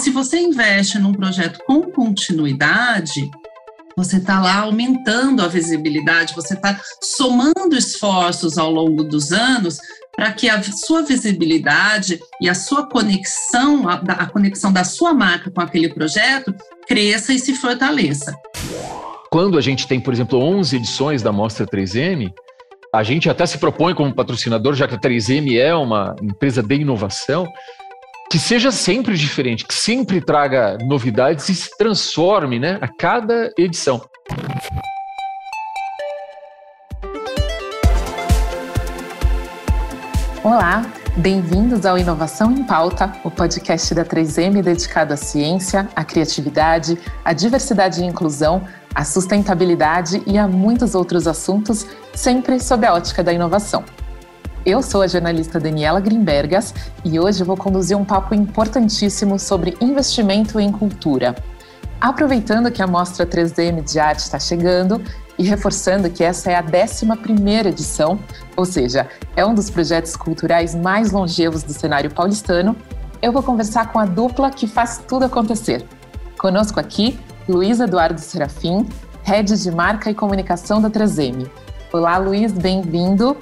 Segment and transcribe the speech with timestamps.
[0.00, 3.30] se você investe num projeto com continuidade,
[3.94, 9.78] você está lá aumentando a visibilidade, você está somando esforços ao longo dos anos
[10.16, 15.50] para que a sua visibilidade e a sua conexão, a, a conexão da sua marca
[15.50, 16.54] com aquele projeto
[16.88, 18.34] cresça e se fortaleça.
[19.30, 22.32] Quando a gente tem, por exemplo, 11 edições da Mostra 3M,
[22.92, 26.74] a gente até se propõe como patrocinador, já que a 3M é uma empresa de
[26.74, 27.46] inovação,
[28.30, 34.00] que seja sempre diferente, que sempre traga novidades e se transforme né, a cada edição.
[40.44, 46.96] Olá, bem-vindos ao Inovação em Pauta, o podcast da 3M dedicado à ciência, à criatividade,
[47.24, 51.84] à diversidade e inclusão, à sustentabilidade e a muitos outros assuntos,
[52.14, 53.84] sempre sob a ótica da inovação.
[54.64, 60.60] Eu sou a jornalista Daniela Grimbergas e hoje vou conduzir um papo importantíssimo sobre investimento
[60.60, 61.34] em cultura.
[61.98, 65.02] Aproveitando que a Mostra 3DM de Arte está chegando
[65.38, 68.18] e reforçando que essa é a 11 edição,
[68.54, 72.76] ou seja, é um dos projetos culturais mais longevos do cenário paulistano,
[73.22, 75.86] eu vou conversar com a dupla que faz tudo acontecer.
[76.38, 77.18] Conosco aqui,
[77.48, 78.86] Luiz Eduardo Serafim,
[79.22, 81.48] Head de Marca e Comunicação da 3M.
[81.92, 83.36] Olá, Luiz, bem-vindo.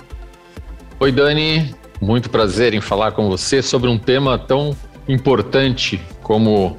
[1.00, 1.76] Oi, Dani.
[2.00, 6.76] Muito prazer em falar com você sobre um tema tão importante como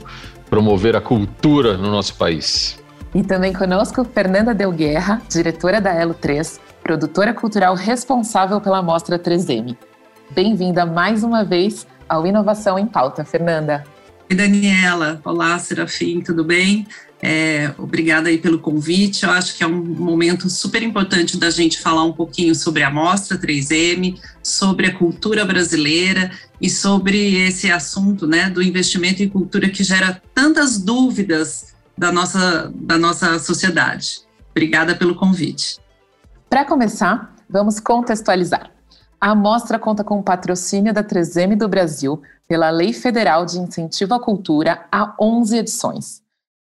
[0.49, 2.77] promover a cultura no nosso país.
[3.15, 9.17] E também conosco Fernanda Del Guerra, diretora da Elo 3, produtora cultural responsável pela Mostra
[9.17, 9.77] 3M.
[10.31, 13.85] Bem-vinda mais uma vez ao Inovação em Pauta, Fernanda.
[14.29, 15.21] Oi, Daniela.
[15.23, 16.85] Olá, Serafim, tudo bem?
[17.21, 19.25] É, obrigada aí pelo convite.
[19.25, 22.89] Eu acho que é um momento super importante da gente falar um pouquinho sobre a
[22.89, 26.31] Mostra 3M, sobre a cultura brasileira
[26.61, 32.71] e sobre esse assunto né, do investimento em cultura que gera tantas dúvidas da nossa,
[32.73, 34.21] da nossa sociedade.
[34.51, 35.77] Obrigada pelo convite.
[36.49, 38.71] Para começar, vamos contextualizar.
[39.19, 44.13] A mostra conta com o patrocínio da 3M do Brasil pela Lei Federal de Incentivo
[44.13, 46.21] à Cultura há 11 edições.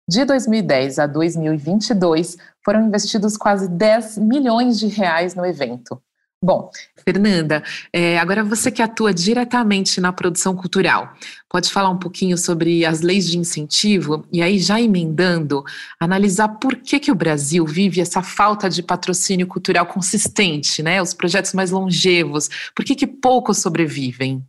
[0.07, 6.01] De 2010 a 2022, foram investidos quase 10 milhões de reais no evento.
[6.45, 6.71] Bom,
[7.03, 11.15] Fernanda, é, agora você que atua diretamente na produção cultural,
[11.49, 15.65] pode falar um pouquinho sobre as leis de incentivo e aí já emendando,
[15.99, 21.01] analisar por que, que o Brasil vive essa falta de patrocínio cultural consistente, né?
[21.01, 24.47] Os projetos mais longevos, por que, que poucos sobrevivem?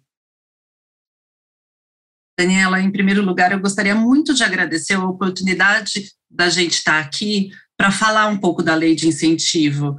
[2.38, 7.50] Daniela, em primeiro lugar, eu gostaria muito de agradecer a oportunidade da gente estar aqui
[7.78, 9.96] para falar um pouco da lei de incentivo.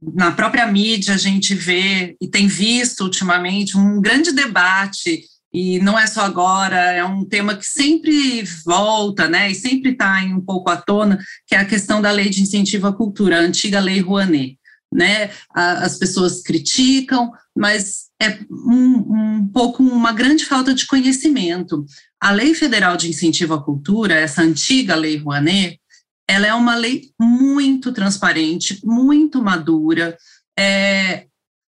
[0.00, 5.98] Na própria mídia, a gente vê e tem visto ultimamente um grande debate, e não
[5.98, 10.68] é só agora, é um tema que sempre volta, né, e sempre está um pouco
[10.68, 14.00] à tona, que é a questão da lei de incentivo à cultura, a antiga lei
[14.00, 14.58] Rouanet.
[14.92, 15.30] Né?
[15.52, 21.84] As pessoas criticam, mas é um, um pouco uma grande falta de conhecimento.
[22.20, 25.80] A Lei Federal de Incentivo à Cultura, essa antiga Lei Rouanet,
[26.28, 30.16] ela é uma lei muito transparente, muito madura.
[30.58, 31.26] É,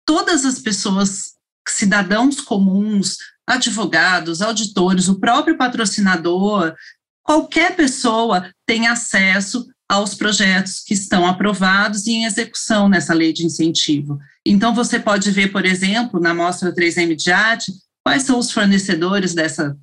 [0.04, 1.34] todas as pessoas,
[1.69, 3.16] cidadãos comuns,
[3.47, 6.74] advogados, auditores, o próprio patrocinador,
[7.22, 13.47] qualquer pessoa tem acesso aos projetos que estão aprovados e em execução nessa lei de
[13.47, 14.19] incentivo.
[14.44, 17.72] Então, você pode ver, por exemplo, na mostra 3M de arte,
[18.04, 19.76] quais são os fornecedores dessa,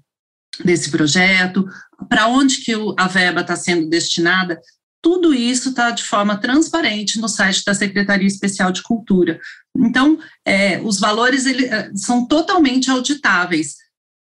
[0.64, 1.68] desse projeto,
[2.10, 4.60] para onde que a verba está sendo destinada,
[5.02, 9.40] tudo isso está de forma transparente no site da Secretaria Especial de Cultura.
[9.76, 13.76] Então, é, os valores ele, é, são totalmente auditáveis.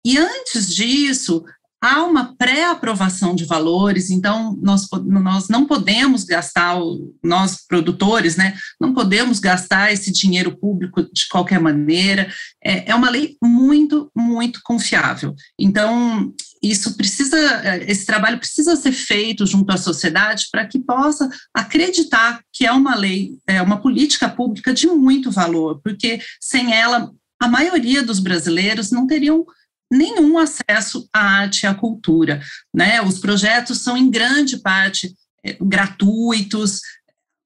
[0.05, 1.45] E antes disso,
[1.83, 6.77] há uma pré-aprovação de valores, então nós, nós não podemos gastar,
[7.21, 12.31] nós produtores, né, não podemos gastar esse dinheiro público de qualquer maneira,
[12.63, 15.35] é, é uma lei muito, muito confiável.
[15.59, 17.37] Então, isso precisa,
[17.85, 22.95] esse trabalho precisa ser feito junto à sociedade para que possa acreditar que é uma
[22.95, 28.89] lei, é uma política pública de muito valor, porque sem ela, a maioria dos brasileiros
[28.89, 29.45] não teriam
[29.93, 32.41] nenhum acesso à arte e à cultura.
[32.73, 33.01] Né?
[33.01, 35.13] Os projetos são, em grande parte,
[35.45, 36.81] é, gratuitos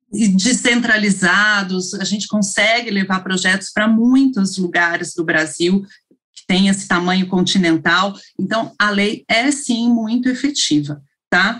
[0.09, 5.85] descentralizados, a gente consegue levar projetos para muitos lugares do Brasil
[6.33, 11.59] que tem esse tamanho continental, então a lei é sim muito efetiva, tá?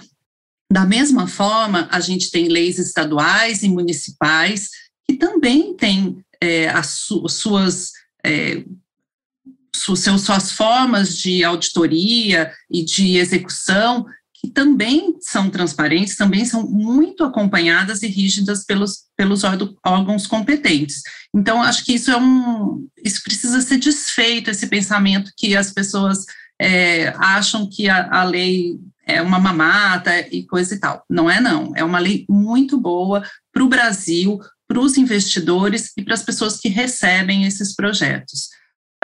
[0.72, 4.70] Da mesma forma, a gente tem leis estaduais e municipais
[5.06, 7.92] que também têm é, as, su suas
[8.26, 8.64] é,
[9.76, 18.04] suas formas de auditoria e de execução, que também são transparentes, também são muito acompanhadas
[18.04, 19.42] e rígidas pelos, pelos
[19.84, 21.02] órgãos competentes.
[21.34, 22.88] Então, acho que isso é um.
[23.04, 26.26] Isso precisa ser desfeito, esse pensamento que as pessoas
[26.60, 31.04] é, acham que a, a lei é uma mamata e coisa e tal.
[31.10, 31.72] Não é, não.
[31.76, 36.60] É uma lei muito boa para o Brasil, para os investidores e para as pessoas
[36.60, 38.50] que recebem esses projetos.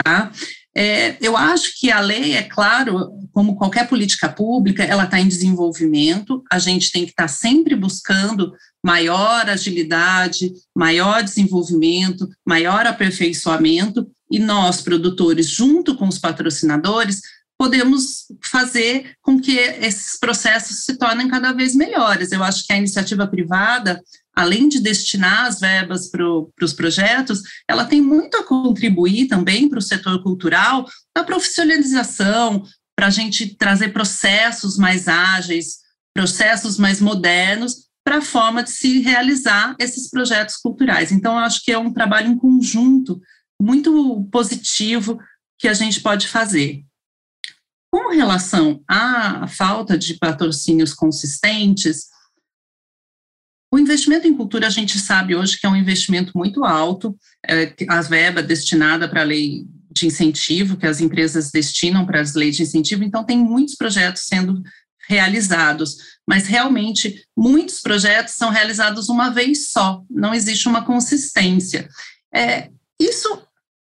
[0.02, 0.32] Tá?
[0.76, 5.28] É, eu acho que a lei, é claro, como qualquer política pública, ela está em
[5.28, 8.52] desenvolvimento, a gente tem que estar tá sempre buscando
[8.84, 17.20] maior agilidade, maior desenvolvimento, maior aperfeiçoamento, e nós, produtores, junto com os patrocinadores,
[17.56, 22.32] podemos fazer com que esses processos se tornem cada vez melhores.
[22.32, 24.02] Eu acho que a iniciativa privada,
[24.34, 26.24] além de destinar as verbas para
[26.62, 30.86] os projetos, ela tem muito a contribuir também para o setor cultural,
[31.16, 32.64] na profissionalização,
[32.96, 35.78] para a gente trazer processos mais ágeis,
[36.14, 41.10] processos mais modernos, para a forma de se realizar esses projetos culturais.
[41.10, 43.20] Então, acho que é um trabalho em conjunto
[43.60, 45.18] muito positivo
[45.58, 46.84] que a gente pode fazer.
[47.90, 52.06] Com relação à falta de patrocínios consistentes,
[53.74, 57.74] o investimento em cultura a gente sabe hoje que é um investimento muito alto, é,
[57.88, 62.54] as verbas destinadas para a lei de incentivo, que as empresas destinam para as leis
[62.54, 64.62] de incentivo, então tem muitos projetos sendo
[65.08, 71.88] realizados, mas realmente muitos projetos são realizados uma vez só, não existe uma consistência.
[72.32, 73.42] É, isso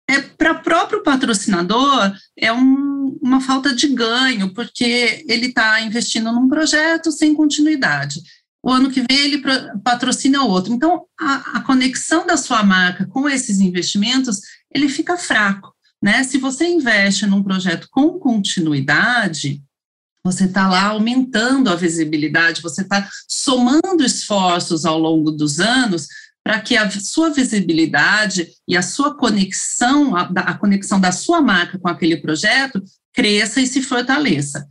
[0.09, 6.31] é para o próprio patrocinador é um, uma falta de ganho, porque ele está investindo
[6.31, 8.21] num projeto sem continuidade.
[8.63, 9.43] O ano que vem ele
[9.83, 10.73] patrocina outro.
[10.73, 14.41] Então, a, a conexão da sua marca com esses investimentos,
[14.73, 15.75] ele fica fraco.
[16.01, 16.23] Né?
[16.25, 19.63] Se você investe num projeto com continuidade,
[20.25, 26.07] você está lá aumentando a visibilidade, você está somando esforços ao longo dos anos
[26.45, 31.79] para que a sua visibilidade e a sua conexão, a, a, conexão da sua marca
[31.79, 32.83] com aquele projeto
[33.13, 34.67] cresça e se fortaleça.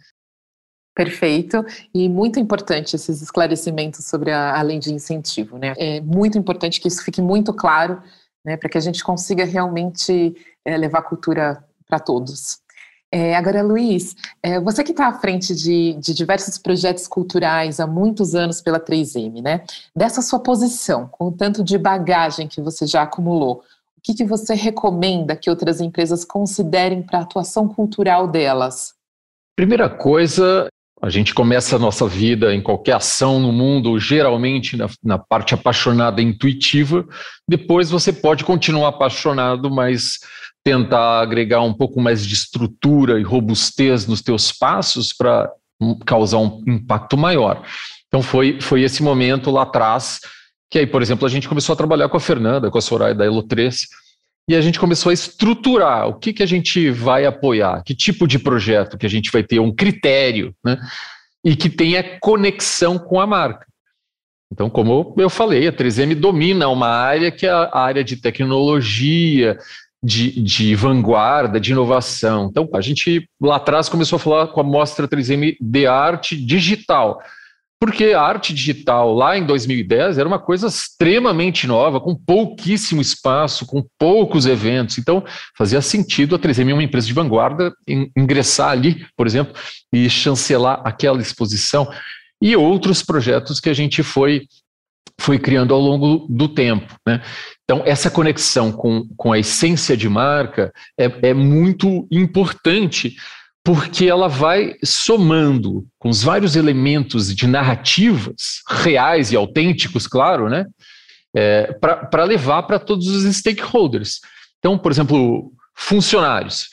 [0.93, 5.73] Perfeito, e muito importante esses esclarecimentos sobre a, a lei de incentivo, né?
[5.77, 8.01] É muito importante que isso fique muito claro,
[8.43, 10.35] né, para que a gente consiga realmente
[10.65, 12.59] é, levar cultura para todos.
[13.13, 17.85] É, agora, Luiz, é, você que está à frente de, de, diversos projetos culturais há
[17.85, 19.63] muitos anos pela 3M, né?
[19.93, 23.63] Dessa sua posição, com o tanto de bagagem que você já acumulou,
[23.97, 28.93] o que, que você recomenda que outras empresas considerem para a atuação cultural delas?
[29.57, 30.69] Primeira coisa,
[31.01, 35.53] a gente começa a nossa vida em qualquer ação no mundo, geralmente na, na parte
[35.53, 37.05] apaixonada intuitiva,
[37.47, 40.19] depois você pode continuar apaixonado, mas
[40.63, 45.49] tentar agregar um pouco mais de estrutura e robustez nos teus passos para
[46.05, 47.63] causar um impacto maior.
[48.07, 50.19] Então foi, foi esse momento lá atrás
[50.71, 53.13] que aí, por exemplo, a gente começou a trabalhar com a Fernanda, com a Soraya
[53.13, 53.87] da Elo 3,
[54.49, 58.27] e a gente começou a estruturar o que, que a gente vai apoiar, que tipo
[58.27, 60.77] de projeto que a gente vai ter, um critério, né?
[61.43, 63.65] E que tenha conexão com a marca.
[64.51, 69.57] Então, como eu falei, a 3M domina uma área que é a área de tecnologia,
[70.03, 72.47] de, de, vanguarda, de inovação.
[72.49, 77.21] Então, a gente lá atrás começou a falar com a mostra 3M de arte digital,
[77.81, 83.65] porque a arte digital lá em 2010 era uma coisa extremamente nova, com pouquíssimo espaço,
[83.65, 84.99] com poucos eventos.
[84.99, 85.25] Então,
[85.57, 87.73] fazia sentido a 3M, uma empresa de vanguarda,
[88.15, 89.55] ingressar ali, por exemplo,
[89.91, 91.91] e chancelar aquela exposição
[92.39, 94.47] e outros projetos que a gente foi
[95.19, 96.95] foi criando ao longo do tempo.
[97.05, 97.21] Né?
[97.63, 103.15] Então, essa conexão com, com a essência de marca é, é muito importante,
[103.63, 110.65] porque ela vai somando com os vários elementos de narrativas reais e autênticos, claro, né?
[111.35, 114.19] É, para levar para todos os stakeholders.
[114.59, 116.67] Então, por exemplo, funcionários.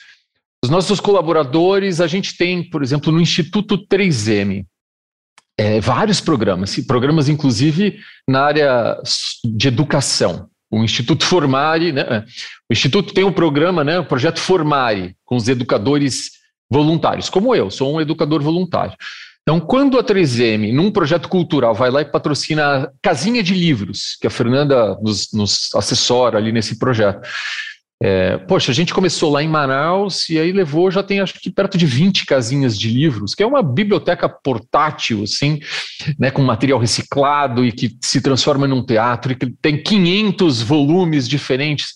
[0.63, 4.65] Os nossos colaboradores, a gente tem, por exemplo, no Instituto 3M,
[5.57, 9.01] é, vários programas, programas inclusive na área
[9.43, 10.49] de educação.
[10.71, 12.01] O Instituto Formare, né?
[12.01, 12.19] É,
[12.69, 13.99] o Instituto tem um programa, né?
[13.99, 16.38] O projeto Formare, com os educadores
[16.69, 18.95] voluntários, como eu, sou um educador voluntário.
[19.41, 24.15] Então, quando a 3M, num projeto cultural, vai lá e patrocina a casinha de livros,
[24.21, 27.27] que a Fernanda nos, nos assessora ali nesse projeto,
[28.01, 31.51] é, poxa, a gente começou lá em Manaus e aí levou, já tem acho que
[31.51, 35.59] perto de 20 casinhas de livros, que é uma biblioteca portátil, assim,
[36.17, 41.27] né, com material reciclado e que se transforma num teatro e que tem 500 volumes
[41.27, 41.93] diferentes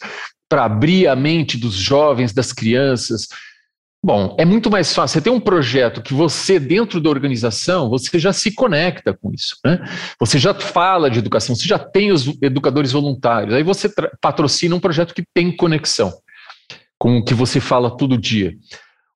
[0.50, 3.28] para abrir a mente dos jovens, das crianças.
[4.06, 5.14] Bom, é muito mais fácil.
[5.14, 9.58] Você tem um projeto que você, dentro da organização, você já se conecta com isso.
[9.64, 9.80] Né?
[10.20, 13.54] Você já fala de educação, você já tem os educadores voluntários.
[13.54, 16.12] Aí você patrocina um projeto que tem conexão
[17.00, 18.54] com o que você fala todo dia.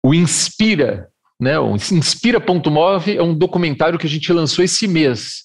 [0.01, 1.59] O Inspira, né?
[1.59, 5.43] O Inspira.move é um documentário que a gente lançou esse mês.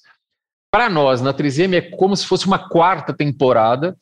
[0.71, 3.97] Para nós, na 3M, é como se fosse uma quarta temporada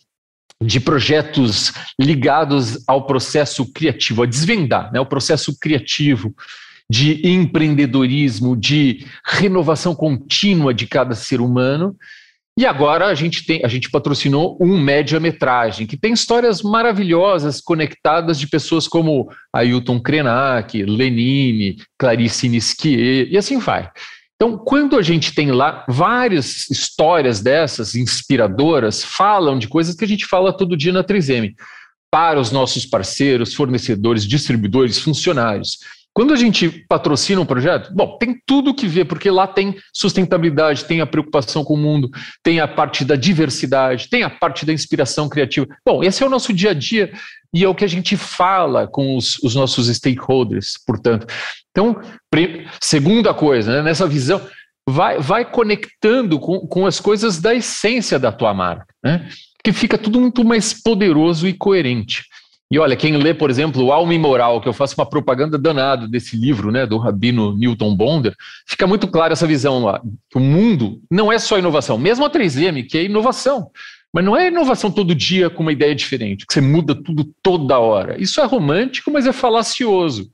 [0.62, 6.35] de projetos ligados ao processo criativo, a desvendar né, o processo criativo
[6.90, 11.97] de empreendedorismo, de renovação contínua de cada ser humano.
[12.59, 18.38] E agora a gente tem, a gente patrocinou um média-metragem que tem histórias maravilhosas conectadas
[18.38, 23.88] de pessoas como Ailton Krenak, Lenine, Clarice Nisquier, e assim vai.
[24.42, 30.09] Então, quando a gente tem lá várias histórias dessas inspiradoras, falam de coisas que a
[30.09, 31.52] gente fala todo dia na 3M,
[32.11, 35.80] para os nossos parceiros, fornecedores, distribuidores, funcionários.
[36.20, 40.84] Quando a gente patrocina um projeto, bom, tem tudo que ver, porque lá tem sustentabilidade,
[40.84, 42.10] tem a preocupação com o mundo,
[42.42, 45.66] tem a parte da diversidade, tem a parte da inspiração criativa.
[45.82, 47.10] Bom, esse é o nosso dia a dia
[47.54, 51.26] e é o que a gente fala com os, os nossos stakeholders, portanto.
[51.70, 51.98] Então,
[52.82, 54.42] segunda coisa, né, nessa visão,
[54.86, 59.26] vai, vai conectando com, com as coisas da essência da tua marca, né?
[59.64, 62.24] que fica tudo muito mais poderoso e coerente.
[62.72, 66.06] E olha, quem lê, por exemplo, Alma e Moral, que eu faço uma propaganda danada
[66.06, 68.32] desse livro, né, do Rabino Newton Bonder,
[68.64, 70.00] fica muito clara essa visão lá.
[70.30, 73.72] Que o mundo não é só inovação, mesmo a 3M, que é inovação.
[74.12, 77.78] Mas não é inovação todo dia com uma ideia diferente, que você muda tudo toda
[77.78, 78.20] hora.
[78.22, 80.30] Isso é romântico, mas é falacioso.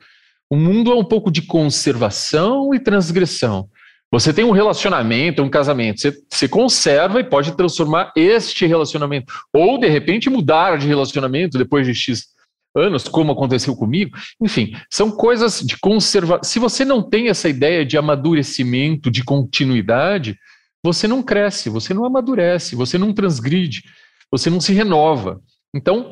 [0.50, 3.68] O mundo é um pouco de conservação e transgressão.
[4.12, 9.78] Você tem um relacionamento, um casamento, você, você conserva e pode transformar este relacionamento, ou
[9.78, 12.28] de repente mudar de relacionamento depois de X
[12.76, 14.16] anos, como aconteceu comigo.
[14.40, 16.44] Enfim, são coisas de conservação.
[16.44, 20.38] Se você não tem essa ideia de amadurecimento, de continuidade,
[20.84, 23.82] você não cresce, você não amadurece, você não transgride,
[24.30, 25.40] você não se renova.
[25.74, 26.10] Então,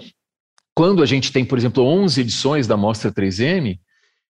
[0.75, 3.79] quando a gente tem, por exemplo, 11 edições da Mostra 3M,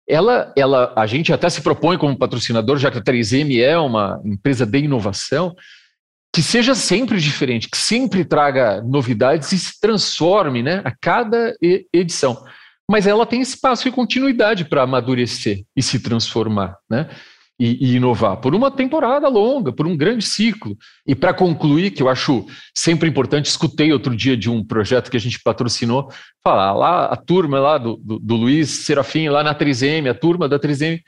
[0.08, 4.22] ela, ela, a gente até se propõe como patrocinador, já que a 3M é uma
[4.26, 5.56] empresa de inovação,
[6.34, 11.56] que seja sempre diferente, que sempre traga novidades e se transforme né, a cada
[11.94, 12.44] edição.
[12.90, 16.76] Mas ela tem espaço e continuidade para amadurecer e se transformar.
[16.90, 17.10] Né?
[17.60, 20.76] E, e, inovar por uma temporada longa, por um grande ciclo.
[21.08, 22.46] E para concluir, que eu acho
[22.76, 26.12] sempre importante, escutei outro dia de um projeto que a gente patrocinou,
[26.44, 30.50] falar lá a turma lá do, do, do Luiz Serafim, lá na 3M, a turma
[30.50, 31.02] da 3M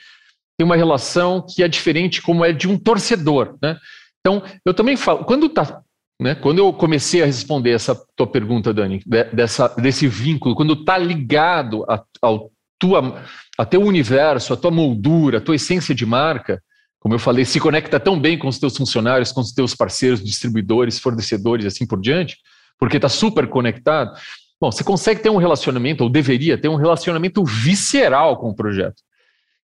[0.57, 3.77] tem uma relação que é diferente como é de um torcedor, né?
[4.21, 5.81] Então, eu também falo, quando tá
[6.19, 9.01] né, quando eu comecei a responder essa tua pergunta, Dani,
[9.33, 12.49] dessa, desse vínculo, quando está ligado a, ao
[12.85, 13.23] tua,
[13.57, 16.61] a teu universo, a tua moldura, a tua essência de marca,
[16.99, 20.23] como eu falei, se conecta tão bem com os teus funcionários, com os teus parceiros,
[20.23, 22.37] distribuidores, fornecedores, assim por diante,
[22.79, 24.11] porque está super conectado.
[24.59, 29.03] Bom, você consegue ter um relacionamento, ou deveria ter um relacionamento visceral com o projeto.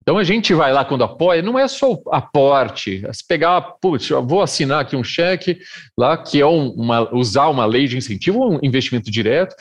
[0.01, 3.61] Então a gente vai lá quando apoia, não é só o aporte, é se pegar,
[3.81, 5.59] putz, vou assinar aqui um cheque
[5.97, 9.53] lá, que é um, uma, usar uma lei de incentivo, um investimento direto,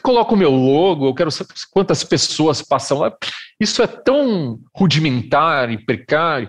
[0.00, 3.12] coloco o meu logo, eu quero saber quantas pessoas passam lá.
[3.60, 6.48] Isso é tão rudimentar e precário.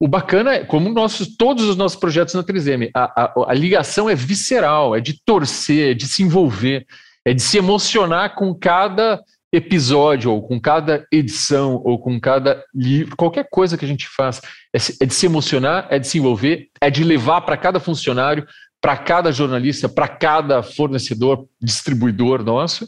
[0.00, 4.08] O bacana é, como nossos, todos os nossos projetos na 3M, a, a, a ligação
[4.10, 6.84] é visceral, é de torcer, é de se envolver,
[7.24, 9.22] é de se emocionar com cada
[9.56, 14.40] episódio, ou com cada edição, ou com cada livro, qualquer coisa que a gente faz.
[14.74, 18.44] É, é de se emocionar, é de se envolver, é de levar para cada funcionário
[18.84, 22.86] para cada jornalista, para cada fornecedor, distribuidor nosso,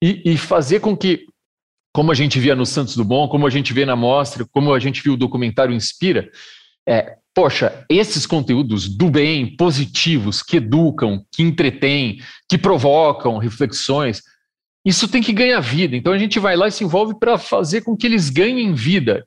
[0.00, 1.26] e, e, fazer com que,
[1.92, 4.78] como a gente via no Santos Dumont, como a gente vê na mostra, como a
[4.78, 6.30] gente viu o documentário Inspira,
[6.88, 14.22] é, poxa, esses conteúdos do bem, positivos, que educam, que entretêm, que provocam reflexões,
[14.84, 15.96] isso tem que ganhar vida.
[15.96, 19.26] Então a gente vai lá e se envolve para fazer com que eles ganhem vida.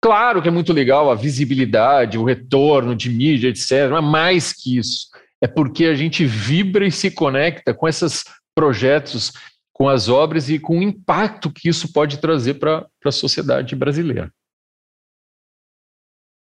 [0.00, 4.78] Claro que é muito legal a visibilidade, o retorno de mídia, etc., mas mais que
[4.78, 5.09] isso
[5.42, 9.32] é porque a gente vibra e se conecta com esses projetos,
[9.72, 14.30] com as obras e com o impacto que isso pode trazer para a sociedade brasileira.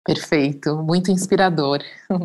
[0.06, 1.80] Perfeito, muito inspirador.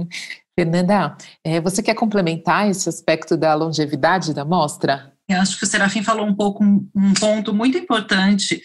[0.58, 5.12] Fernanda, é, você quer complementar esse aspecto da longevidade da mostra?
[5.28, 8.62] Eu acho que o Serafim falou um pouco um ponto muito importante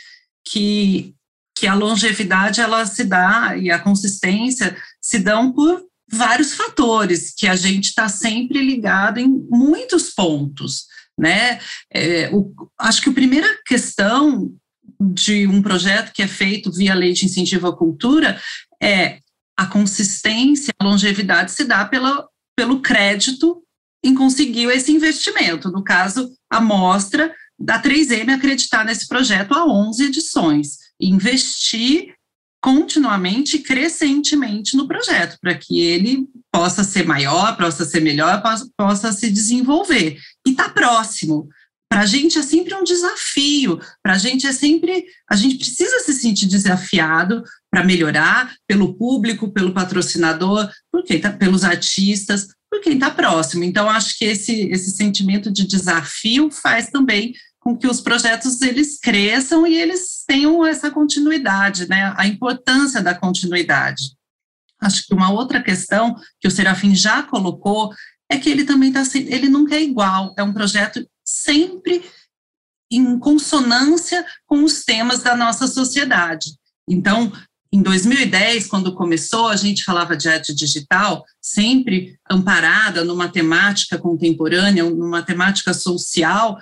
[0.47, 1.17] que
[1.59, 7.47] que a longevidade ela se dá e a consistência se dão por vários fatores que
[7.47, 10.87] a gente está sempre ligado em muitos pontos.
[11.19, 11.59] né?
[11.93, 14.53] É, o, acho que a primeira questão
[15.01, 18.41] de um projeto que é feito via lei de incentivo à cultura
[18.83, 19.19] é
[19.57, 23.63] a consistência, a longevidade se dá pela, pelo crédito
[24.05, 25.71] em conseguir esse investimento.
[25.71, 32.15] No caso, a mostra da 3M acreditar nesse projeto há 11 edições, investir
[32.66, 39.12] continuamente, crescentemente no projeto, para que ele possa ser maior, possa ser melhor, possa, possa
[39.12, 40.18] se desenvolver.
[40.44, 41.49] E está próximo.
[41.88, 45.06] Para a gente é sempre um desafio, para a gente é sempre.
[45.30, 51.30] A gente precisa se sentir desafiado para melhorar pelo público, pelo patrocinador, por quem tá,
[51.30, 53.64] pelos artistas, por quem está próximo.
[53.64, 58.99] Então, acho que esse, esse sentimento de desafio faz também com que os projetos eles
[59.00, 62.14] cresçam e eles tenham essa continuidade, né?
[62.16, 64.12] A importância da continuidade.
[64.80, 67.92] Acho que uma outra questão que o Serafim já colocou
[68.30, 72.04] é que ele também está ele nunca é igual, é um projeto sempre
[72.90, 76.50] em consonância com os temas da nossa sociedade.
[76.88, 77.33] Então,
[77.73, 84.85] em 2010, quando começou, a gente falava de arte digital, sempre amparada numa temática contemporânea,
[84.85, 86.58] numa temática social,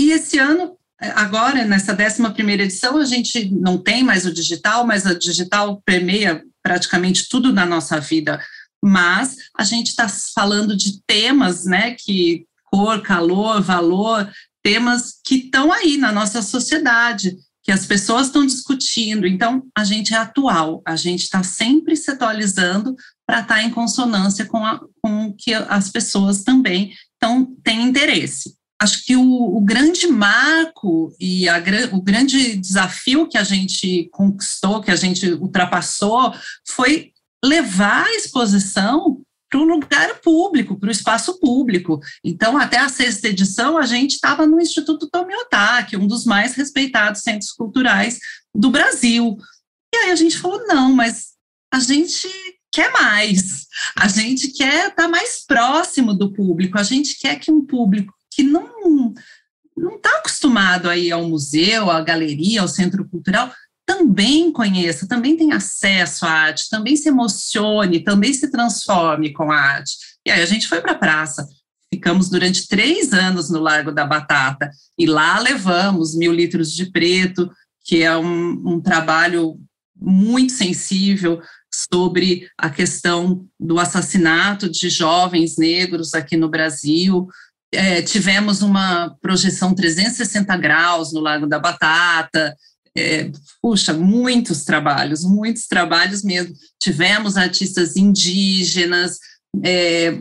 [0.00, 5.06] e esse ano, agora, nessa 11 edição, a gente não tem mais o digital, mas
[5.06, 8.40] a digital permeia praticamente tudo na nossa vida.
[8.82, 14.30] Mas a gente está falando de temas, né, que cor, calor, valor,
[14.62, 17.36] temas que estão aí na nossa sociedade,
[17.68, 19.26] que as pessoas estão discutindo.
[19.26, 22.96] Então, a gente é atual, a gente está sempre se atualizando
[23.26, 28.56] para estar tá em consonância com, a, com que as pessoas também então, têm interesse
[28.80, 31.60] acho que o, o grande marco e a,
[31.90, 36.32] o grande desafio que a gente conquistou, que a gente ultrapassou,
[36.64, 37.10] foi
[37.44, 42.00] levar a exposição para o lugar público, para o espaço público.
[42.22, 47.22] Então, até a sexta edição, a gente estava no Instituto Tomiotaki, um dos mais respeitados
[47.22, 48.18] centros culturais
[48.54, 49.36] do Brasil.
[49.94, 51.28] E aí a gente falou, não, mas
[51.72, 52.28] a gente
[52.70, 57.50] quer mais, a gente quer estar tá mais próximo do público, a gente quer que
[57.50, 59.14] um público que não
[59.76, 63.52] não está acostumado aí ao museu, à galeria, ao centro cultural,
[63.88, 69.56] também conheça, também tenha acesso à arte, também se emocione, também se transforme com a
[69.56, 69.96] arte.
[70.26, 71.48] E aí a gente foi para a praça.
[71.90, 77.50] Ficamos durante três anos no Largo da Batata e lá levamos mil litros de preto,
[77.82, 79.58] que é um, um trabalho
[79.98, 81.40] muito sensível
[81.72, 87.26] sobre a questão do assassinato de jovens negros aqui no Brasil,
[87.72, 92.54] é, tivemos uma projeção 360 graus no Lago da Batata,
[92.96, 96.54] é, puxa, muitos trabalhos, muitos trabalhos mesmo.
[96.80, 99.18] Tivemos artistas indígenas,
[99.62, 100.12] é,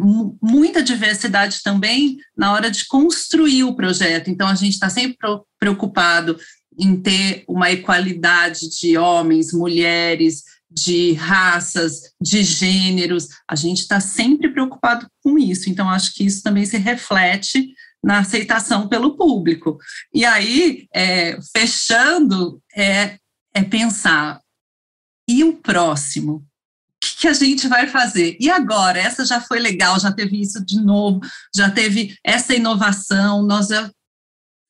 [0.42, 4.30] muita diversidade também na hora de construir o projeto.
[4.30, 5.18] Então, a gente está sempre
[5.60, 6.40] preocupado
[6.80, 14.52] em ter uma equalidade de homens, mulheres, de raças, de gêneros, a gente está sempre
[14.52, 15.70] preocupado com isso.
[15.70, 17.74] Então, acho que isso também se reflete
[18.08, 19.78] na aceitação pelo público.
[20.14, 23.20] E aí, é, fechando, é,
[23.54, 24.40] é pensar,
[25.30, 26.36] e o próximo?
[26.36, 26.46] O
[27.02, 28.38] que, que a gente vai fazer?
[28.40, 28.98] E agora?
[28.98, 31.20] Essa já foi legal, já teve isso de novo,
[31.54, 33.92] já teve essa inovação, nós já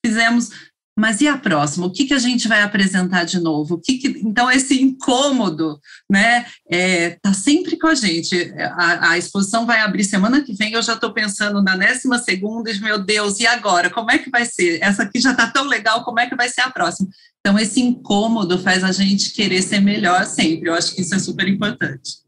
[0.03, 0.49] fizemos
[0.97, 1.85] mas e a próxima?
[1.85, 3.75] O que, que a gente vai apresentar de novo?
[3.75, 5.79] O que, que então esse incômodo,
[6.09, 8.51] né, é, tá sempre com a gente.
[8.57, 10.73] A, a exposição vai abrir semana que vem.
[10.73, 12.71] Eu já estou pensando na décima segunda.
[12.71, 13.91] E, meu Deus, e agora?
[13.91, 14.79] Como é que vai ser?
[14.81, 16.03] Essa aqui já está tão legal.
[16.03, 17.07] Como é que vai ser a próxima?
[17.39, 20.67] Então esse incômodo faz a gente querer ser melhor sempre.
[20.67, 22.25] Eu acho que isso é super importante.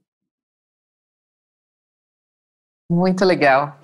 [2.91, 3.79] Muito legal.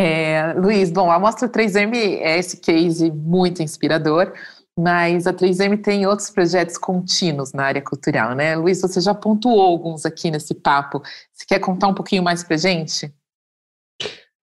[0.00, 4.32] É, Luiz, bom, a Mostra 3M é esse case muito inspirador,
[4.78, 8.54] mas a 3M tem outros projetos contínuos na área cultural, né?
[8.54, 11.02] Luiz, você já pontuou alguns aqui nesse papo.
[11.32, 13.12] Você quer contar um pouquinho mais para gente?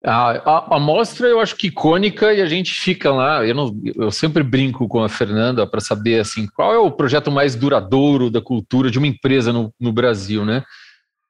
[0.06, 3.46] A, a, a, mostra eu acho que icônica e a gente fica lá.
[3.46, 7.30] Eu, não, eu sempre brinco com a Fernanda para saber assim qual é o projeto
[7.30, 10.64] mais duradouro da cultura de uma empresa no, no Brasil, né?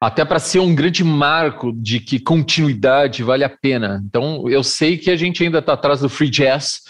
[0.05, 4.03] Até para ser um grande marco de que continuidade vale a pena.
[4.05, 6.81] Então, eu sei que a gente ainda está atrás do free jazz,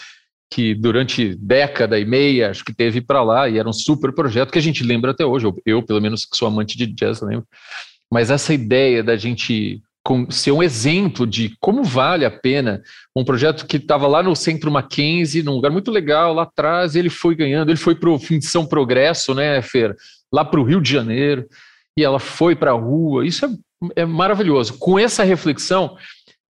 [0.50, 4.50] que durante década e meia acho que teve para lá e era um super projeto
[4.50, 5.46] que a gente lembra até hoje.
[5.64, 7.46] Eu, pelo menos, que sou amante de jazz, lembro.
[8.12, 9.80] Mas essa ideia da gente
[10.30, 12.82] ser um exemplo de como vale a pena
[13.16, 17.08] um projeto que estava lá no Centro Mackenzie, num lugar muito legal lá atrás, ele
[17.08, 19.94] foi ganhando, ele foi para o Fim de São Progresso, né, Fer?
[20.32, 21.46] Lá para o Rio de Janeiro
[21.98, 23.26] e ela foi para a rua.
[23.26, 24.78] Isso é, é maravilhoso.
[24.78, 25.96] Com essa reflexão,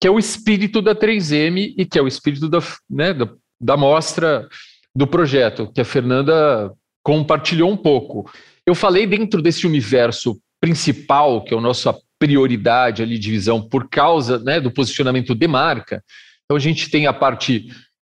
[0.01, 3.29] que é o espírito da 3M e que é o espírito da, né, da,
[3.61, 4.49] da mostra
[4.95, 8.31] do projeto, que a Fernanda compartilhou um pouco.
[8.67, 13.89] Eu falei dentro desse universo principal, que é a nossa prioridade ali de visão, por
[13.89, 16.03] causa né, do posicionamento de marca.
[16.45, 17.71] Então, a gente tem a parte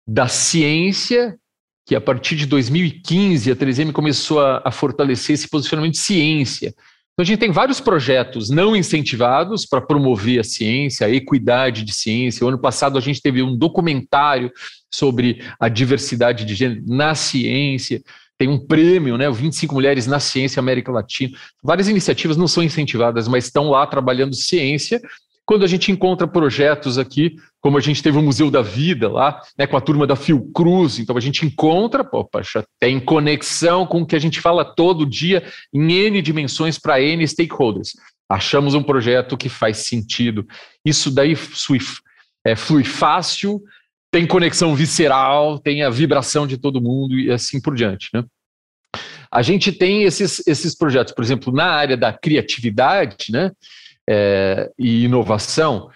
[0.07, 1.37] da ciência,
[1.87, 6.75] que a partir de 2015 a 3M começou a, a fortalecer esse posicionamento de ciência.
[7.19, 11.93] Então, a gente tem vários projetos não incentivados para promover a ciência, a equidade de
[11.93, 12.47] ciência.
[12.47, 14.53] O ano passado, a gente teve um documentário
[14.89, 18.01] sobre a diversidade de gênero na ciência.
[18.39, 19.29] Tem um prêmio, né?
[19.29, 21.37] 25 Mulheres na Ciência América Latina.
[21.61, 25.03] Várias iniciativas não são incentivadas, mas estão lá trabalhando ciência.
[25.49, 29.41] Quando a gente encontra projetos aqui, como a gente teve o Museu da Vida lá,
[29.59, 34.03] né, com a turma da Fiocruz, então a gente encontra, pô, poxa, tem conexão com
[34.03, 37.93] o que a gente fala todo dia em N dimensões para N stakeholders.
[38.31, 40.47] Achamos um projeto que faz sentido.
[40.85, 41.33] Isso daí
[42.45, 43.63] é, flui fácil,
[44.13, 48.11] tem conexão visceral, tem a vibração de todo mundo e assim por diante.
[48.13, 48.23] Né?
[49.33, 53.51] A gente tem esses, esses projetos, por exemplo, na área da criatividade, né?
[54.09, 55.91] É, e inovação,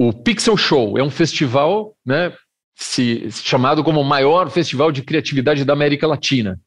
[0.00, 2.32] o Pixel Show é um festival né,
[2.74, 6.58] se, chamado como o maior festival de criatividade da América Latina.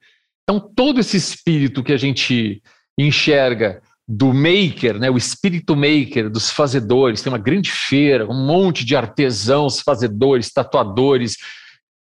[0.43, 2.61] Então, todo esse espírito que a gente
[2.99, 8.85] enxerga do maker, né, o espírito maker, dos fazedores, tem uma grande feira, um monte
[8.85, 11.37] de artesãos, fazedores, tatuadores,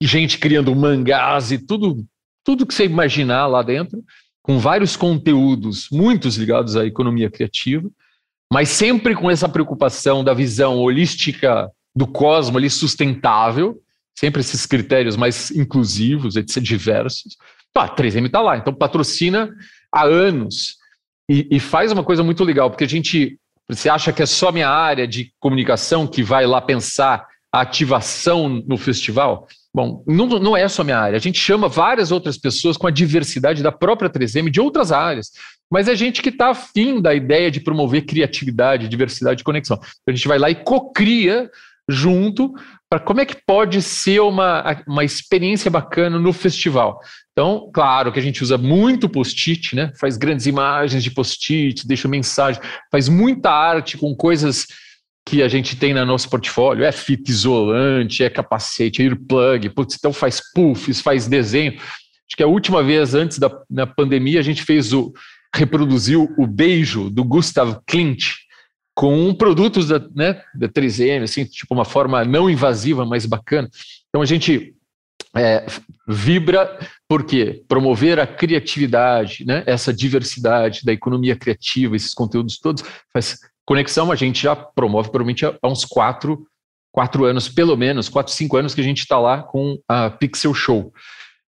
[0.01, 2.03] gente criando mangás e tudo,
[2.43, 4.03] tudo que você imaginar lá dentro,
[4.41, 7.89] com vários conteúdos, muitos ligados à economia criativa
[8.51, 13.81] mas sempre com essa preocupação da visão holística do cosmos ali sustentável,
[14.17, 17.37] sempre esses critérios mais inclusivos, etc., diversos.
[17.69, 19.53] Então, a 3M está lá, então patrocina
[19.91, 20.77] há anos
[21.29, 24.51] e, e, faz uma coisa muito legal, porque a gente, você acha que é só
[24.51, 29.47] minha área de comunicação que vai lá pensar a ativação no festival?
[29.73, 32.91] Bom, não, não é só minha área, a gente chama várias outras pessoas com a
[32.91, 35.31] diversidade da própria 3M de outras áreas
[35.71, 39.77] mas é gente que está afim da ideia de promover criatividade, diversidade e conexão.
[39.77, 41.49] Então, a gente vai lá e cocria
[41.89, 42.53] junto
[42.89, 46.99] para como é que pode ser uma, uma experiência bacana no festival.
[47.31, 49.91] Então, claro que a gente usa muito post-it, né?
[49.99, 54.65] Faz grandes imagens de post-it, deixa mensagem, faz muita arte com coisas
[55.27, 59.95] que a gente tem no nosso portfólio, é fita isolante, é capacete, é earplug, putz,
[59.95, 61.73] então faz puffs, faz desenho.
[61.73, 65.13] Acho que a última vez antes da, pandemia a gente fez o
[65.53, 68.35] reproduziu o beijo do Gustav Klimt
[68.95, 73.69] com produtos da, né, da 3M, assim, tipo uma forma não invasiva, mas bacana.
[74.09, 74.75] Então a gente
[75.35, 75.65] é,
[76.07, 82.83] vibra porque promover a criatividade, né, essa diversidade da economia criativa, esses conteúdos todos,
[83.13, 84.11] faz conexão.
[84.11, 86.47] A gente já promove provavelmente há uns quatro,
[86.91, 90.53] quatro anos, pelo menos, quatro, cinco anos que a gente está lá com a Pixel
[90.53, 90.91] Show.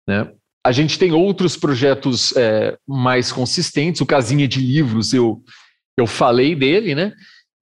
[0.06, 0.30] Né?
[0.68, 4.02] A gente tem outros projetos é, mais consistentes.
[4.02, 5.42] O Casinha de Livros, eu,
[5.96, 7.14] eu falei dele, né?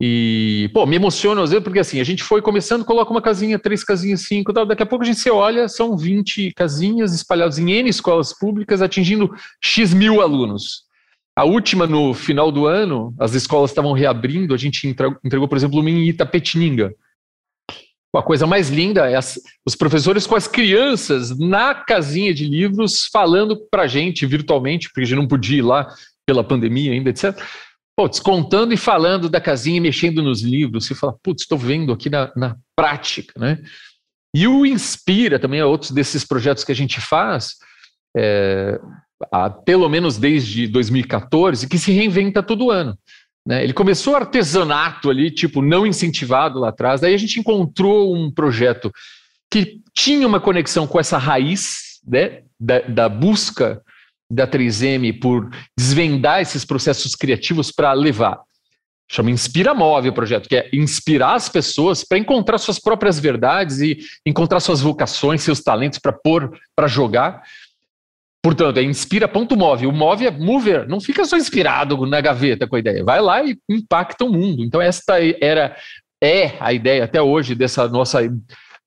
[0.02, 3.60] E, pô, me emociona às vezes, porque assim, a gente foi começando, coloca uma casinha,
[3.60, 7.70] três casinhas, cinco, daqui a pouco a gente se olha, são 20 casinhas espalhadas em
[7.70, 10.82] N escolas públicas, atingindo X mil alunos.
[11.36, 15.56] A última, no final do ano, as escolas estavam reabrindo, a gente entregou, entregou por
[15.56, 16.92] exemplo, uma em Itapetininga,
[18.14, 23.08] a coisa mais linda é as, os professores com as crianças na casinha de livros
[23.12, 25.94] falando para a gente virtualmente, porque a gente não podia ir lá
[26.26, 27.38] pela pandemia ainda, etc.
[27.96, 30.86] Pô, descontando e falando da casinha mexendo nos livros.
[30.86, 33.58] Você fala, putz, estou vendo aqui na, na prática, né?
[34.34, 37.54] E o Inspira também é outro desses projetos que a gente faz,
[38.14, 38.78] é,
[39.32, 42.98] há, pelo menos desde 2014, que se reinventa todo ano.
[43.46, 43.62] Né?
[43.62, 47.00] Ele começou artesanato ali, tipo, não incentivado lá atrás.
[47.00, 48.92] Daí a gente encontrou um projeto
[49.50, 53.80] que tinha uma conexão com essa raiz né, da, da busca
[54.28, 58.40] da 3M por desvendar esses processos criativos para levar.
[59.08, 63.78] Chama Inspira Move o projeto, que é inspirar as pessoas para encontrar suas próprias verdades
[63.78, 67.40] e encontrar suas vocações, seus talentos para pôr, para jogar.
[68.46, 69.88] Portanto, é inspira.move.
[69.88, 73.42] O move é mover, não fica só inspirado na gaveta com a ideia, vai lá
[73.42, 74.62] e impacta o mundo.
[74.62, 75.74] Então, esta era
[76.22, 78.20] é a ideia até hoje dessa nossa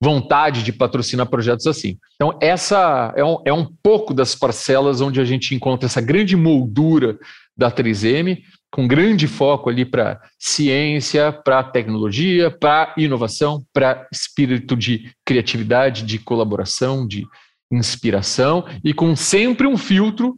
[0.02, 1.98] vontade de patrocinar projetos assim.
[2.14, 6.36] Então, essa é um, é um pouco das parcelas onde a gente encontra essa grande
[6.36, 7.18] moldura
[7.54, 8.38] da 3M,
[8.72, 16.18] com grande foco ali para ciência, para tecnologia, para inovação, para espírito de criatividade, de
[16.18, 17.26] colaboração, de
[17.70, 20.36] inspiração e com sempre um filtro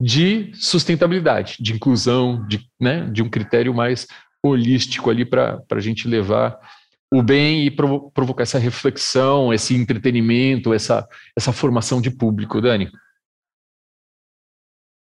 [0.00, 4.06] de sustentabilidade, de inclusão, de, né, de um critério mais
[4.44, 6.58] holístico ali para a gente levar
[7.12, 12.90] o bem e provo provocar essa reflexão, esse entretenimento, essa, essa formação de público, Dani.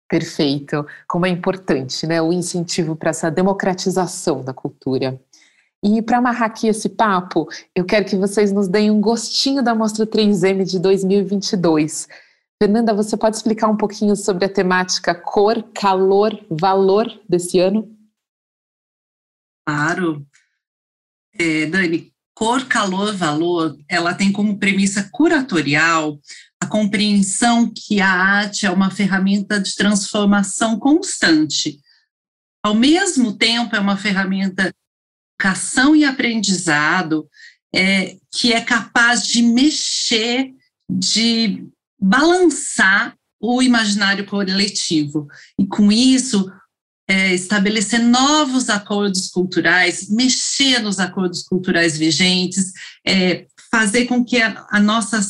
[0.08, 0.86] Perfeito.
[1.06, 5.20] Como é importante né, o incentivo para essa democratização da cultura.
[5.84, 9.74] E para amarrar aqui esse papo, eu quero que vocês nos deem um gostinho da
[9.74, 12.08] Mostra 3M de 2022.
[12.60, 17.96] Fernanda, você pode explicar um pouquinho sobre a temática cor, calor, valor desse ano?
[19.64, 20.26] Claro.
[21.38, 26.18] É, Dani, cor, calor, valor, ela tem como premissa curatorial
[26.60, 31.78] a compreensão que a arte é uma ferramenta de transformação constante.
[32.64, 34.74] Ao mesmo tempo, é uma ferramenta
[35.38, 37.28] educação e aprendizado
[37.74, 40.52] é, que é capaz de mexer,
[40.90, 41.64] de
[42.00, 45.28] balançar o imaginário coletivo.
[45.58, 46.50] E com isso,
[47.08, 52.72] é, estabelecer novos acordos culturais, mexer nos acordos culturais vigentes,
[53.06, 55.20] é, fazer com que a, a nossa,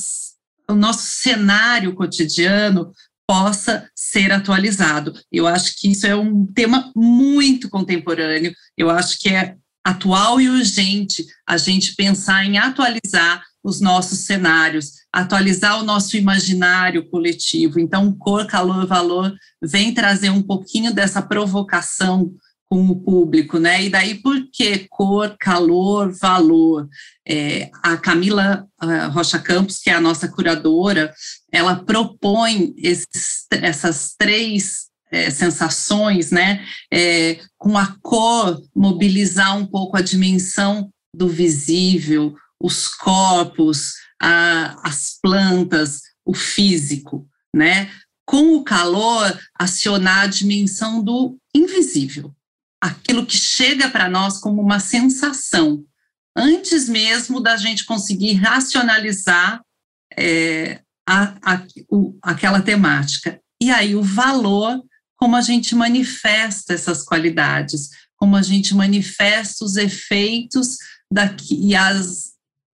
[0.71, 2.93] o nosso cenário cotidiano
[3.27, 5.13] possa ser atualizado.
[5.31, 8.55] Eu acho que isso é um tema muito contemporâneo.
[8.75, 9.55] Eu acho que é
[9.89, 17.09] atual e urgente a gente pensar em atualizar os nossos cenários, atualizar o nosso imaginário
[17.09, 17.81] coletivo.
[17.81, 22.33] Então, cor, calor, valor vem trazer um pouquinho dessa provocação
[22.71, 23.85] com o público, né?
[23.85, 26.87] E daí por que cor, calor, valor?
[27.27, 28.67] É, a Camila
[29.11, 31.15] Rocha Campos, que é a nossa curadora,
[31.51, 36.65] ela propõe esses, essas três é, sensações, né?
[36.93, 45.19] É, com a cor, mobilizar um pouco a dimensão do visível, os corpos, a, as
[45.21, 47.91] plantas, o físico, né?
[48.27, 52.35] Com o calor, acionar a dimensão do invisível,
[52.81, 55.85] aquilo que chega para nós como uma sensação,
[56.37, 59.63] antes mesmo da gente conseguir racionalizar
[60.17, 63.41] é, a, a, o, aquela temática.
[63.61, 64.85] E aí o valor
[65.19, 70.79] como a gente manifesta essas qualidades, como a gente manifesta os efeitos
[71.11, 72.31] daqui, e as,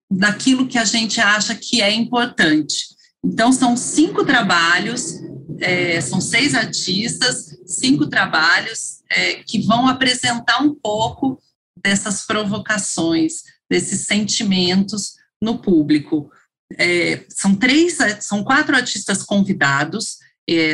[0.09, 2.87] daquilo que a gente acha que é importante.
[3.23, 5.19] Então, são cinco trabalhos,
[5.59, 11.39] é, são seis artistas, cinco trabalhos é, que vão apresentar um pouco
[11.81, 16.31] dessas provocações, desses sentimentos no público.
[16.77, 20.17] É, são três, são quatro artistas convidados,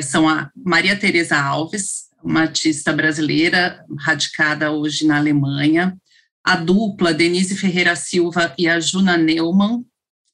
[0.01, 5.95] são a Maria Tereza Alves, uma artista brasileira radicada hoje na Alemanha,
[6.43, 9.83] a dupla Denise Ferreira Silva e a Juna Neumann,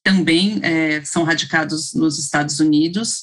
[0.03, 3.21] também é, são radicados nos Estados Unidos,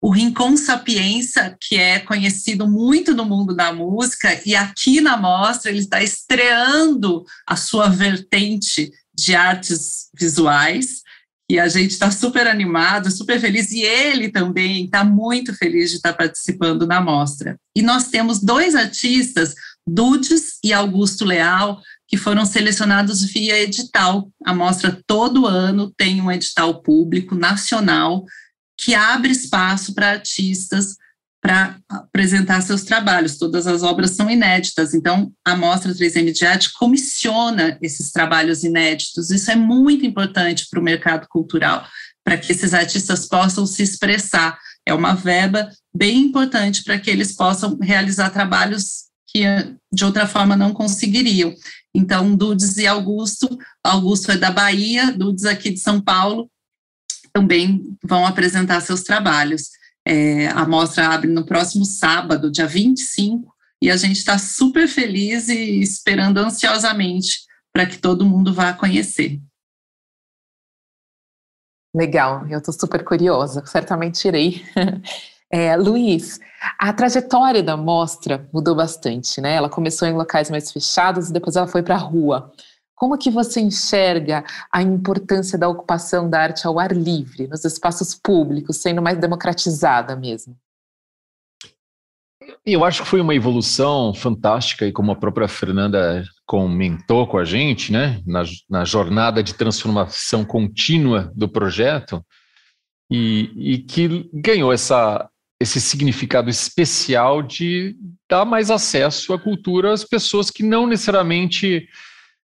[0.00, 5.70] o Rincon Sapienza, que é conhecido muito no mundo da música, e aqui na mostra
[5.70, 11.02] ele está estreando a sua vertente de artes visuais,
[11.50, 15.96] e a gente está super animado, super feliz, e ele também está muito feliz de
[15.96, 17.56] estar tá participando da mostra.
[17.74, 19.52] E nós temos dois artistas,
[19.84, 24.30] Dudes e Augusto Leal, que foram selecionados via edital.
[24.46, 28.24] A mostra todo ano tem um edital público nacional
[28.78, 30.94] que abre espaço para artistas
[31.40, 33.38] para apresentar seus trabalhos.
[33.38, 39.30] Todas as obras são inéditas, então a Mostra 3M de Arte comissiona esses trabalhos inéditos.
[39.30, 41.86] Isso é muito importante para o mercado cultural,
[42.22, 44.58] para que esses artistas possam se expressar.
[44.86, 49.44] É uma verba bem importante para que eles possam realizar trabalhos que
[49.92, 51.54] de outra forma não conseguiriam.
[51.94, 56.50] Então, Dudes e Augusto, Augusto é da Bahia, Dudes aqui de São Paulo,
[57.32, 59.70] também vão apresentar seus trabalhos.
[60.06, 65.48] É, a mostra abre no próximo sábado, dia 25, e a gente está super feliz
[65.48, 67.40] e esperando ansiosamente
[67.72, 69.40] para que todo mundo vá conhecer.
[71.94, 74.64] Legal, eu estou super curiosa, certamente irei.
[75.52, 76.38] É, Luiz,
[76.78, 79.56] a trajetória da mostra mudou bastante, né?
[79.56, 82.52] Ela começou em locais mais fechados e depois ela foi para a rua.
[83.00, 88.14] Como que você enxerga a importância da ocupação da arte ao ar livre, nos espaços
[88.14, 90.54] públicos, sendo mais democratizada mesmo?
[92.66, 97.44] Eu acho que foi uma evolução fantástica e como a própria Fernanda comentou com a
[97.44, 102.22] gente, né, na, na jornada de transformação contínua do projeto,
[103.10, 105.26] e, e que ganhou essa,
[105.58, 107.96] esse significado especial de
[108.28, 111.88] dar mais acesso à cultura às pessoas que não necessariamente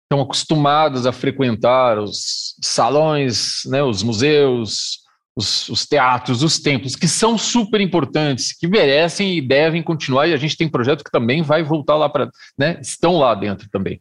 [0.06, 5.00] estão acostumadas a frequentar os salões, né, os museus,
[5.36, 10.34] os, os, teatros, os templos, que são super importantes, que merecem e devem continuar, e
[10.34, 14.00] a gente tem projeto que também vai voltar lá para, né, estão lá dentro também.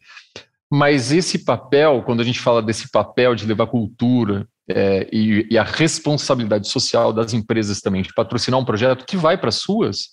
[0.71, 5.57] mas esse papel, quando a gente fala desse papel de levar cultura é, e, e,
[5.57, 10.09] a responsabilidade social das empresas também de patrocinar um projeto que vai para as suas,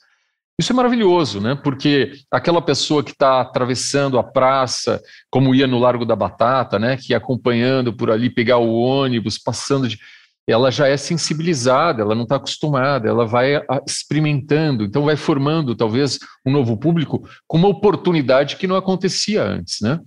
[0.58, 1.54] isso é maravilhoso, né?
[1.54, 6.96] Porque aquela pessoa que está atravessando a praça, como ia no Largo da Batata, né?
[6.96, 9.98] Que ia acompanhando por ali, pegar o ônibus, passando de.
[10.46, 16.18] Ela já é sensibilizada, ela não está acostumada, ela vai experimentando, então vai formando talvez
[16.44, 20.00] um novo público com uma oportunidade que não acontecia antes, né?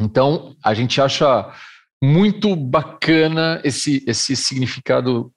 [0.00, 1.52] Então a gente acha
[2.02, 5.32] muito bacana esse, esse significado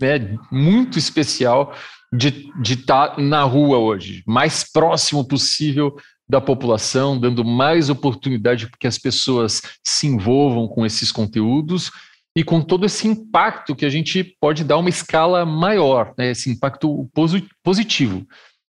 [0.00, 1.74] né, muito especial
[2.12, 5.96] de estar tá na rua hoje, mais próximo possível
[6.28, 11.90] da população, dando mais oportunidade para que as pessoas se envolvam com esses conteúdos
[12.36, 16.50] e com todo esse impacto que a gente pode dar uma escala maior, né, esse
[16.50, 17.08] impacto
[17.64, 18.26] positivo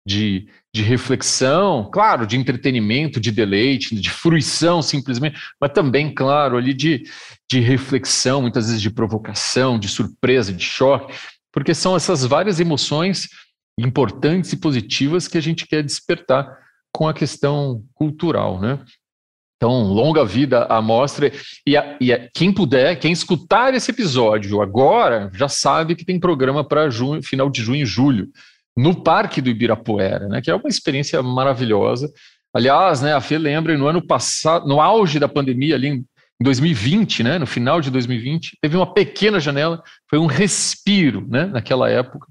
[0.06, 6.74] de, de reflexão, claro, de entretenimento, de deleite, de fruição simplesmente, mas também, claro, ali
[6.74, 7.04] de,
[7.50, 11.14] de reflexão, muitas vezes de provocação, de surpresa, de choque,
[11.54, 13.28] porque são essas várias emoções
[13.78, 16.58] importantes e positivas que a gente quer despertar
[16.92, 18.80] com a questão cultural, né?
[19.56, 21.32] Então, longa vida à mostra.
[21.66, 26.18] E, a, e a, quem puder, quem escutar esse episódio agora, já sabe que tem
[26.18, 26.90] programa para
[27.22, 28.28] final de junho e julho
[28.76, 32.12] no Parque do Ibirapuera, né, que é uma experiência maravilhosa.
[32.52, 36.04] Aliás, né, a Fê lembra, no ano passado, no auge da pandemia, ali em
[36.42, 41.88] 2020, né, no final de 2020, teve uma pequena janela, foi um respiro né, naquela
[41.88, 42.26] época,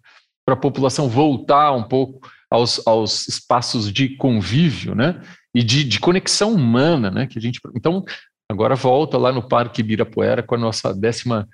[0.45, 5.21] para a população voltar um pouco aos, aos espaços de convívio né,
[5.55, 7.09] e de, de conexão humana.
[7.09, 8.03] Né, que a gente, então,
[8.49, 11.47] agora volta lá no Parque Ibirapuera com a nossa décima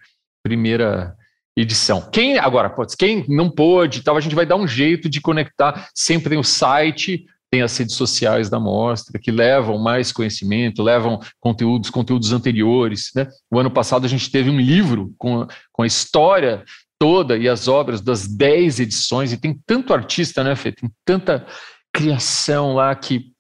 [0.44, 1.16] primeira
[1.56, 2.10] edição.
[2.10, 5.90] Quem agora, quem não pôde, tal, a gente vai dar um jeito de conectar.
[5.94, 11.20] Sempre tem o site, tem as redes sociais da mostra que levam mais conhecimento, levam
[11.40, 13.10] conteúdos, conteúdos anteriores.
[13.16, 13.28] Né?
[13.52, 16.64] O ano passado a gente teve um livro com, com a história
[17.00, 20.72] toda e as obras das 10 edições, e tem tanto artista, né, Fê?
[20.74, 21.48] Tem tanta
[21.94, 23.32] criação lá que,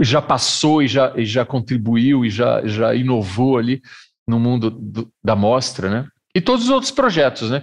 [0.00, 3.82] já passou e já, e já contribuiu e já, já inovou ali
[4.26, 6.06] no mundo do, da mostra, né?
[6.34, 7.62] E todos os outros projetos, né?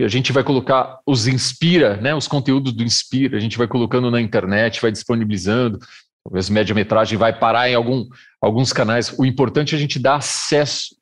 [0.00, 2.14] A gente vai colocar os Inspira, né?
[2.14, 5.78] Os conteúdos do Inspira, a gente vai colocando na internet, vai disponibilizando.
[6.24, 8.08] Talvez média-metragem vai parar em algum,
[8.40, 9.14] alguns canais.
[9.18, 10.96] O importante é a gente dar acesso,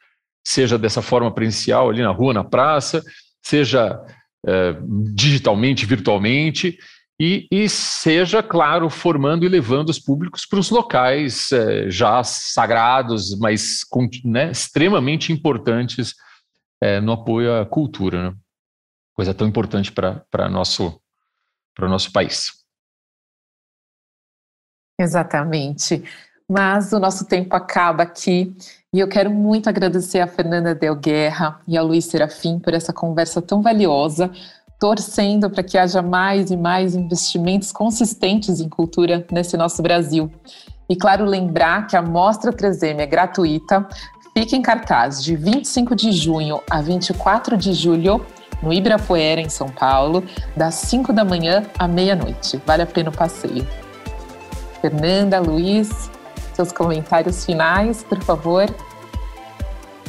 [0.46, 3.02] seja dessa forma presencial, ali na rua, na praça,
[3.40, 3.98] seja
[4.46, 4.76] é,
[5.14, 6.76] digitalmente, virtualmente,
[7.20, 13.38] e, e, seja, claro, formando e levando os públicos para os locais é, já sagrados,
[13.38, 13.82] mas
[14.24, 16.14] né, extremamente importantes
[16.82, 18.36] é, no apoio à cultura, né?
[19.14, 21.00] Coisa tão importante para nosso
[21.74, 22.52] para o nosso país.
[25.00, 26.04] Exatamente.
[26.48, 28.54] Mas o nosso tempo acaba aqui
[28.92, 32.92] e eu quero muito agradecer a Fernanda Del Guerra e a Luiz Serafim por essa
[32.92, 34.30] conversa tão valiosa,
[34.78, 40.30] torcendo para que haja mais e mais investimentos consistentes em cultura nesse nosso Brasil.
[40.90, 43.88] E claro, lembrar que a Mostra 3M é gratuita,
[44.34, 48.24] Fique em cartaz de 25 de junho a 24 de julho
[48.62, 50.24] no Ibirapuera, em São Paulo,
[50.56, 52.60] das 5 da manhã à meia-noite.
[52.64, 53.66] Vale a pena o passeio.
[54.80, 56.10] Fernanda, Luiz,
[56.54, 58.72] seus comentários finais, por favor.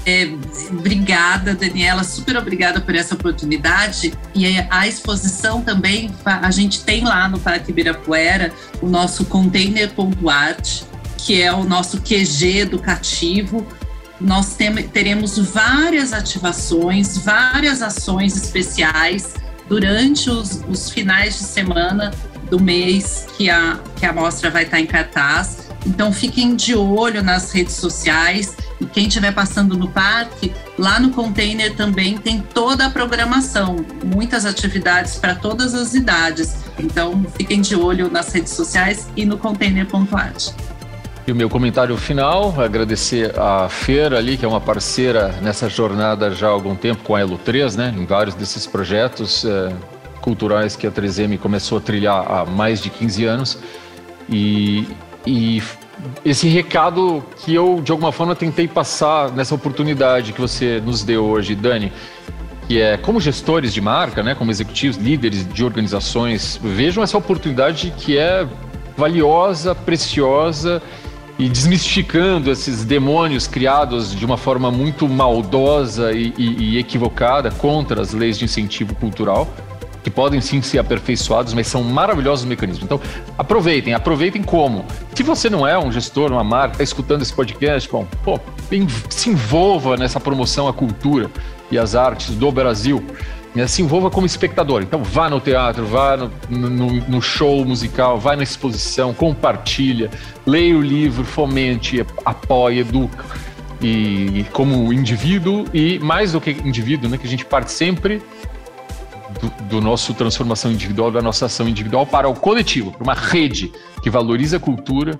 [0.05, 0.27] É,
[0.69, 4.13] obrigada, Daniela, super obrigada por essa oportunidade.
[4.35, 10.81] E a exposição também, a gente tem lá no Parque Ibirapuera o nosso container.art,
[11.17, 13.65] que é o nosso QG educativo,
[14.23, 14.55] nós
[14.93, 19.33] teremos várias ativações, várias ações especiais
[19.67, 22.11] durante os, os, finais de semana
[22.49, 25.69] do mês que a, que a mostra vai estar em cartaz.
[25.85, 31.09] Então fiquem de olho nas redes sociais e quem estiver passando no parque, lá no
[31.09, 36.55] container também tem toda a programação, muitas atividades para todas as idades.
[36.79, 40.53] Então fiquem de olho nas redes sociais e no container.art.
[41.25, 46.31] E o meu comentário final, agradecer a Feira ali, que é uma parceira nessa jornada
[46.31, 49.73] já há algum tempo com a Elo 3, né, em vários desses projetos é,
[50.19, 53.57] culturais que a 3M começou a trilhar há mais de 15 anos.
[54.27, 54.85] E,
[55.25, 55.63] e
[56.25, 61.23] esse recado que eu, de alguma forma, tentei passar nessa oportunidade que você nos deu
[61.23, 61.93] hoje, Dani,
[62.67, 67.93] que é como gestores de marca, né, como executivos, líderes de organizações, vejam essa oportunidade
[67.97, 68.45] que é
[68.97, 70.81] valiosa, preciosa
[71.37, 78.01] e desmistificando esses demônios criados de uma forma muito maldosa e, e, e, equivocada contra
[78.01, 79.47] as leis de incentivo cultural.
[80.03, 82.83] que podem sim ser aperfeiçoados, mas são maravilhosos mecanismos.
[82.83, 82.99] Então,
[83.37, 84.83] aproveitem, aproveitem como.
[85.15, 88.37] Se você não é um gestor, uma marca, está escutando esse podcast, bom, pô,
[89.09, 91.31] se envolva nessa promoção à cultura
[91.71, 93.01] e às artes do Brasil.
[93.55, 94.81] Né, se envolva como espectador.
[94.81, 100.09] Então, vá no teatro, vá no, no, no show musical, vá na exposição, compartilha,
[100.45, 103.23] leia o livro, fomente, apoie, educa.
[103.79, 108.23] E, e, como indivíduo, e mais do que indivíduo, né, que a gente parte sempre
[109.39, 113.71] do, do nosso transformação individual, da nossa ação individual para o coletivo, para uma rede
[114.01, 115.19] que valoriza a cultura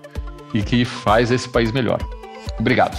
[0.53, 1.99] e que faz esse país melhor.
[2.59, 2.97] Obrigado.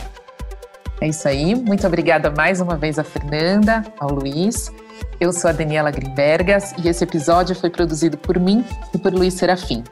[1.00, 1.54] É isso aí.
[1.54, 4.72] Muito obrigada mais uma vez a Fernanda, ao Luiz.
[5.20, 8.64] Eu sou a Daniela Grimbergas e esse episódio foi produzido por mim
[8.94, 9.82] e por Luiz Serafim.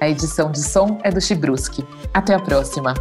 [0.00, 1.84] A edição de som é do Chibruski.
[2.14, 2.94] Até a próxima!